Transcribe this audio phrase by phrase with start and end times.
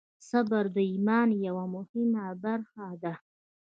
[0.29, 3.13] صبر د ایمان یوه مهمه برخه ده.